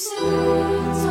Stones 0.00 1.09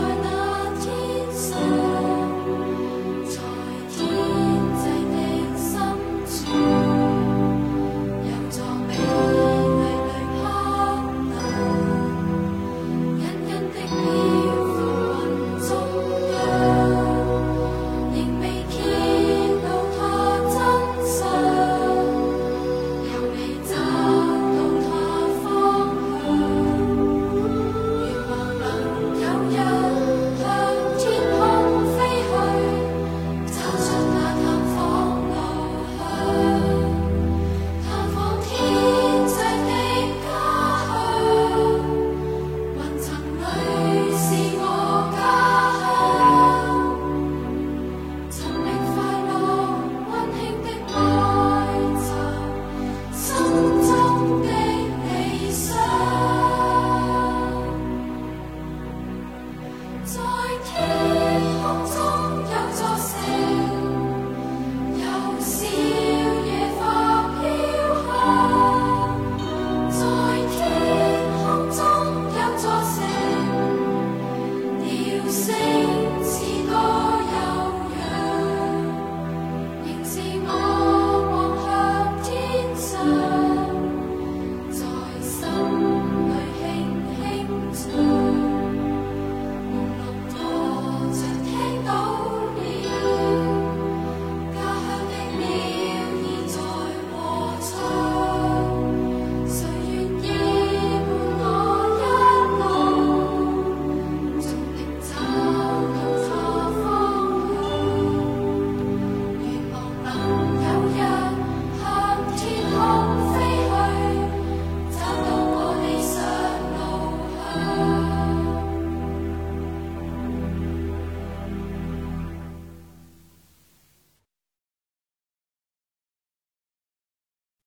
say 75.31 75.68